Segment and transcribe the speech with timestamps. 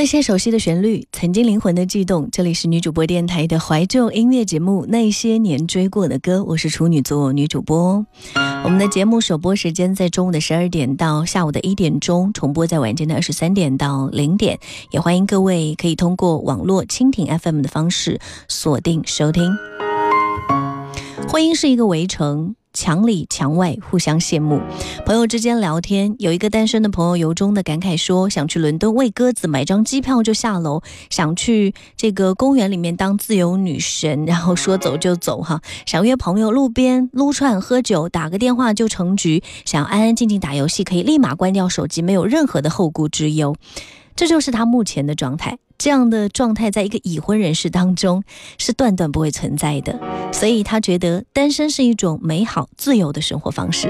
[0.00, 2.26] 那些熟悉的旋律，曾经灵魂的悸动。
[2.32, 8.06] 这里是女主播电台的怀旧音乐节目《那些年追过的歌》，我是处女座女主播。
[8.64, 14.58] 我们的节目首播时间在中午的十二点到下午的一点钟，重播在晚间的二十三点到零点。
[14.90, 19.54] 也欢迎各位可以通过网络蜻蜓 FM 的方式锁定收听。
[21.28, 24.60] 婚姻是一个围城，墙里墙外互相羡慕。
[25.04, 43.56] 朋友之间聊天，有一个单身的朋友由衷的感慨说：“想去伦敦喂鸽子，买张机票就下楼；想去这个公园里面当自由女神，然后说走就走哈；想约朋友路边撸串喝酒，打个电话就成局；想安安静静打游戏，可以立马关掉手机，没有任何的后顾之忧。
[44.20, 48.22] 这就是他目前的状态。”这样的状态，在一个已婚人士当中
[48.58, 49.98] 是断断不会存在的，
[50.30, 53.88] 所以他觉得单身是一种美好、自由的生活方式。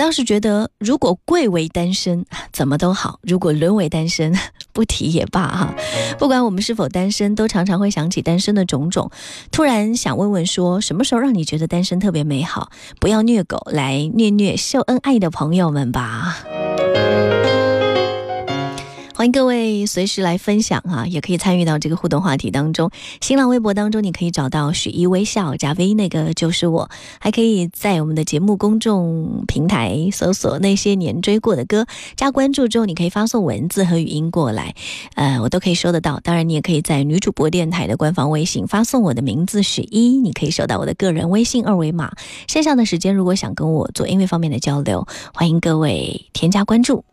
[0.00, 4.34] 倒是觉得，如果贵为单身， 怎么都好；如果沦为单身，
[4.72, 5.74] 不提也罢哈。
[6.18, 9.10] 不管我们是否单身，都常常会想起单身的种种。
[9.52, 12.70] 突然想问问，说什么时候让你觉得单身特别美好？
[12.98, 16.38] 不要虐狗，来虐虐秀恩爱的朋友们吧。
[19.20, 22.90] 欢迎各位随时来分享哈，也可以参与到这个互动话题当中。
[23.20, 26.88] 新浪微博当中，你可以找到许一微笑加 V，那个就是我。
[27.18, 31.86] 还可以在我们的节目公众平台搜索那些年追过的歌，
[32.16, 34.74] 加关注之后，你可以发送文字和语音过来，
[35.16, 36.18] 呃，我都可以收得到。
[36.20, 42.12] 当然，你也可以在女主播电台的官方微信发送我的名字许一，你可以收到我的个人微信二维码。
[42.48, 47.04] 线上的时间，如果想跟我做音乐方面的交流，欢迎各位添加关注。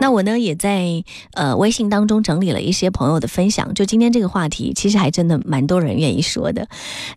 [0.00, 3.72] 那我呢，也在呃微信当中整理了一些朋友的分享。
[3.74, 6.66] 就今天这个话题，其实还真的蛮多人愿意说的。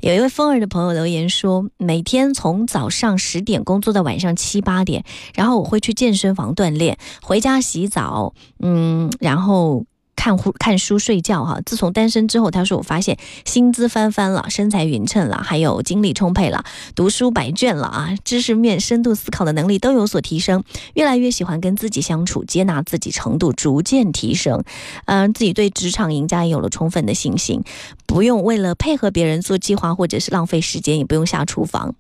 [0.02, 9.86] 有一位风儿的朋友留言说，每天从早上十点工作到晚上七八点，然后我会去健身房锻炼，回家洗澡，嗯，然后。
[10.16, 11.60] 看护、看书、睡觉，哈。
[11.66, 16.64] 自从单身之后，他说我发现薪资翻番了，身材匀称了，还有精力充沛了，
[16.96, 20.64] 读书百卷了啊，知识面、深度思考的能力都有所提升，
[20.94, 24.64] 越来越喜欢跟自己相处，接纳自己程度逐渐提升，
[25.06, 27.64] 嗯，自己对职场赢家也有了充分的信心，
[28.06, 31.96] 不用为了配合别人做计划或者是浪费时间，也不用下厨房。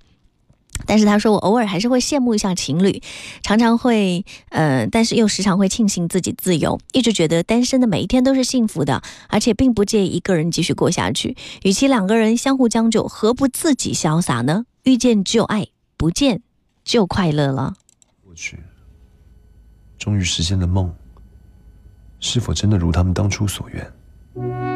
[0.85, 3.01] 但是他说，我偶尔还是会羡慕一下情侣，
[3.41, 11.37] 常常会，呃，但是又时常会庆幸自己自由，一直觉得单身的每一天都是幸福的，而且并不介意一个人继续过下去。
[11.63, 14.65] 与其两个人相互将就，何不自己潇洒呢？
[14.83, 16.41] 遇见就爱，不见
[16.83, 17.75] 就快乐了。
[18.25, 18.59] 过去，
[19.97, 20.93] 终于实现了梦，
[22.19, 24.72] 是否真的如他们当初所愿？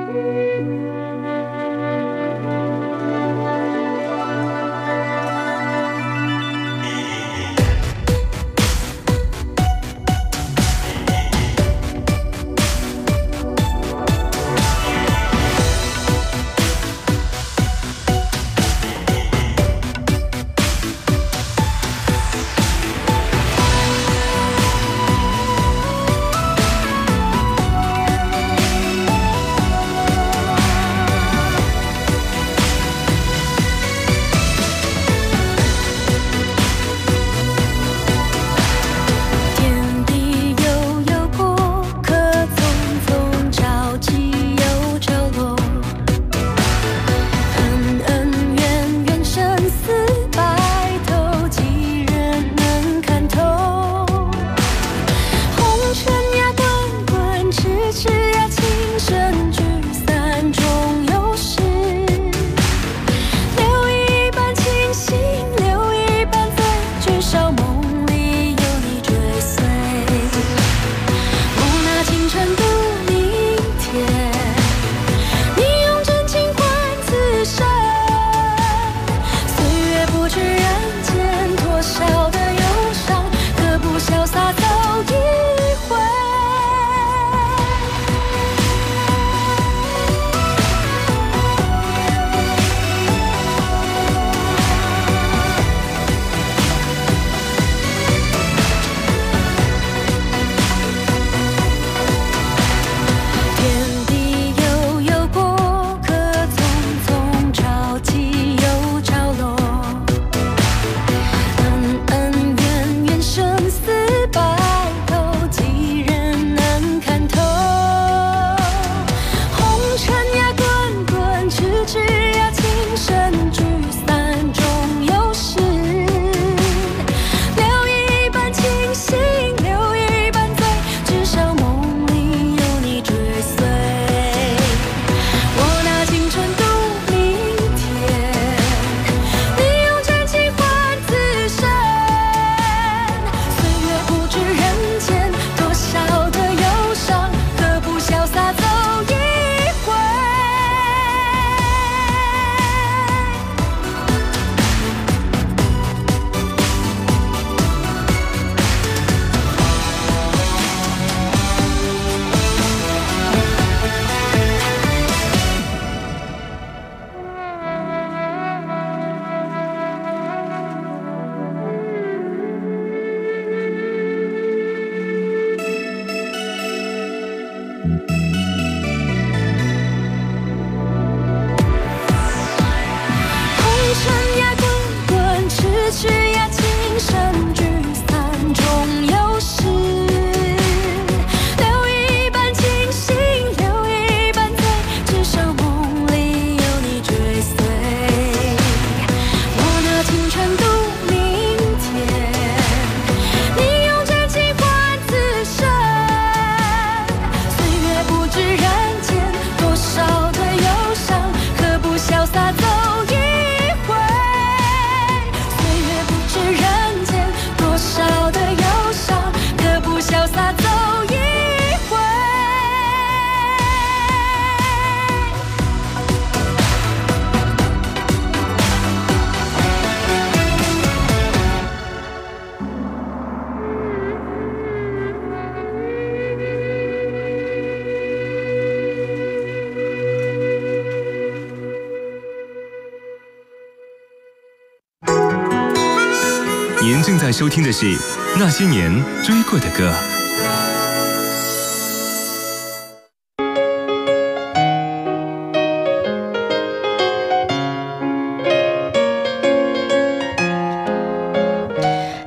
[247.17, 247.85] 在收听的是
[248.37, 248.91] 《那些年
[249.23, 249.90] 追过的歌》。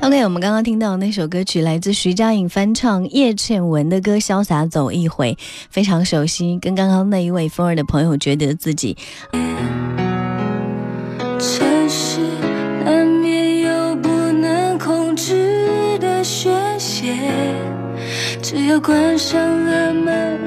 [0.01, 5.33] OK，我们刚刚听到那首歌曲来自徐佳莹翻唱叶倩文的歌《潇洒走一回》，
[5.69, 6.59] 非常熟悉。
[6.59, 8.97] 跟刚刚那一位风儿的朋友觉得自己。
[18.71, 20.39] 要关上了门，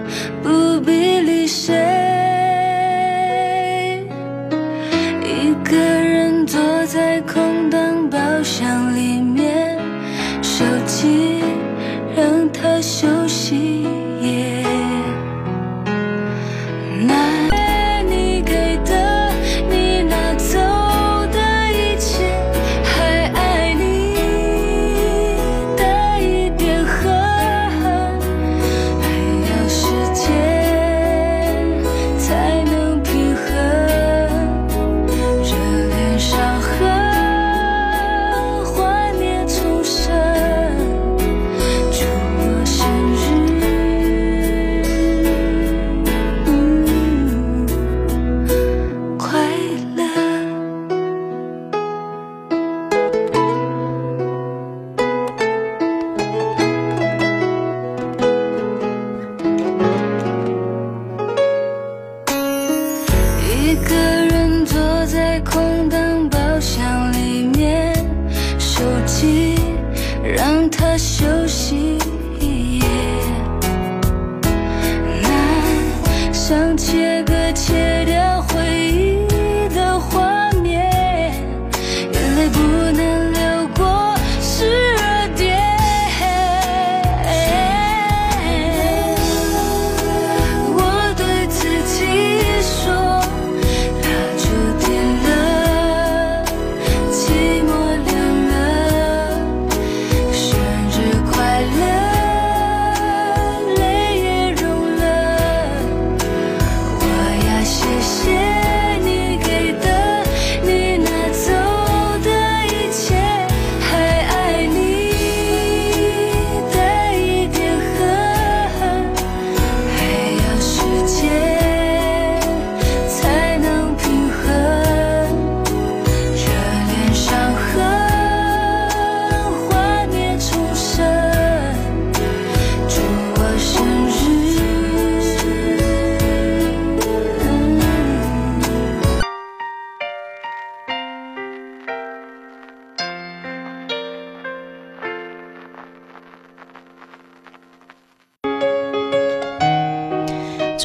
[0.43, 1.75] 不必理谁。
[5.23, 9.79] 一个人坐在空荡包厢里面，
[10.41, 11.43] 手机
[12.17, 13.07] 让它休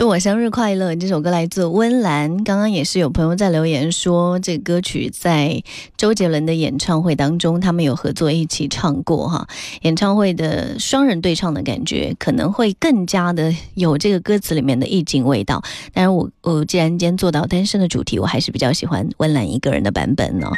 [0.09, 0.95] 我生日快乐！
[0.95, 2.43] 这首歌来自温岚。
[2.43, 5.61] 刚刚也是有朋友在留言说，这个歌曲在
[5.97, 9.47] 周杰伦的演唱会当中，他们有合作一起唱过哈。
[9.83, 15.61] 演唱会的双人对唱的感觉，可能会更加的有这个歌词里面的意境味道。
[15.93, 20.49] 但是我我既然今天做到单身的主题，我还是比较喜欢温岚一个人的版本呢。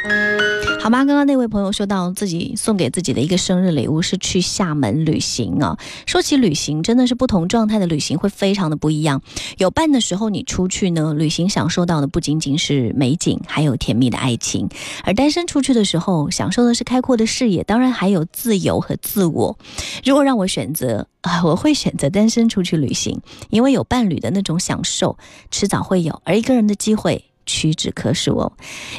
[0.80, 5.76] 好吗，刚刚那位朋友说到自己送给自己的一个生日礼物是去厦门旅行啊。
[6.06, 9.20] 说起旅行，真的是不同状态的旅行会非常的不一样。
[9.58, 14.66] 有伴的时候，你出去呢，旅行享受到的不仅仅是美景，还有甜蜜的爱情；
[15.04, 19.56] 而单身出去的时候，享受的是开阔的视野，当然还有自由和自我。
[20.04, 25.16] 如果让我选择啊，我会选择单身出去旅行，因为有伴侣的那种享受
[25.50, 27.24] 迟早会有，而一个人的机会。
[27.52, 28.52] 屈指可数哦，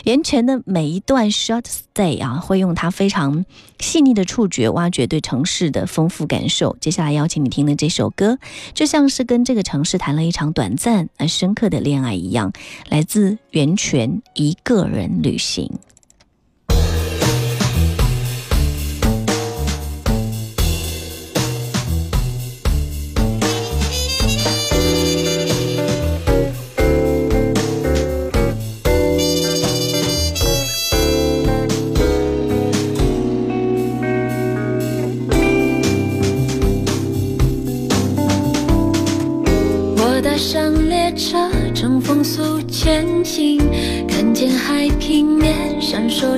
[0.06, 3.44] 袁泉的每一段 short stay 啊，会用他非常
[3.80, 6.78] 细腻的触觉挖掘对城市的丰富感受。
[6.80, 8.38] 接下来邀请你听的这首歌，
[8.74, 12.54] 就像是跟这个城市谈了一场短暂而深刻的恋爱一样，
[12.90, 15.72] 来自袁泉一个人旅行。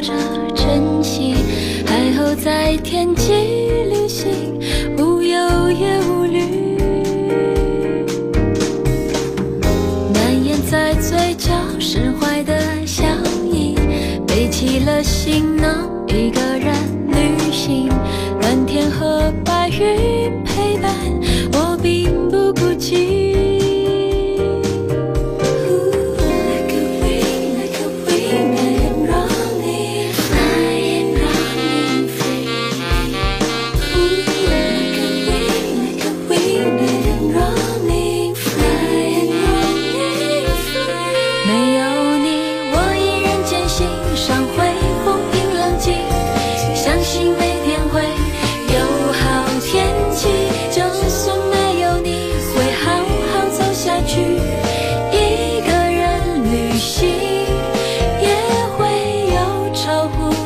[0.06, 0.14] 着
[0.54, 1.34] 晨曦，
[1.88, 3.34] 海后在天际
[3.90, 4.60] 旅行，
[5.00, 6.78] 无忧也无虑，
[10.14, 13.04] 难掩在嘴角释怀的笑
[13.52, 13.76] 意，
[14.28, 16.72] 背起了行囊，一个人
[17.08, 17.52] 旅。
[17.52, 17.90] 行，
[18.42, 20.25] 蓝天和白云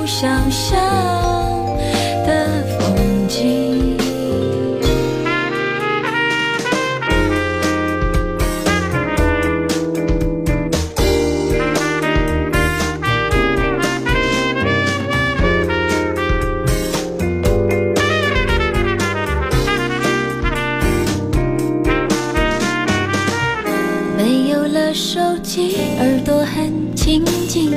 [0.09, 0.75] 想象
[2.25, 3.95] 的风景，
[24.17, 27.71] 没有了手机，耳朵很清静，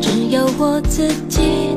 [0.00, 1.73] 只有我自己。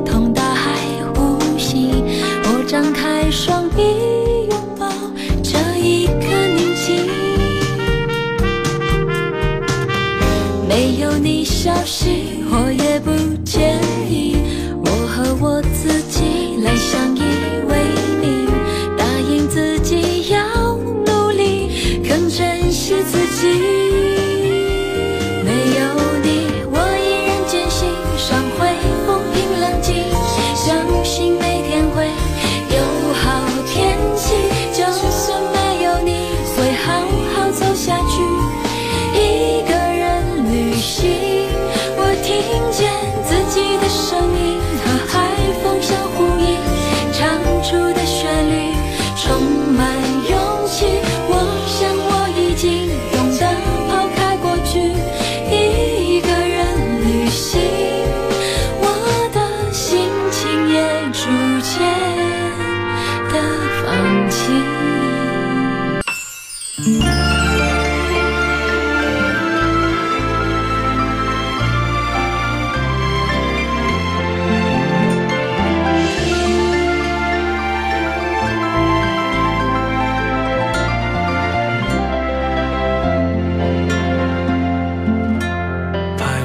[11.58, 13.27] 消息我也不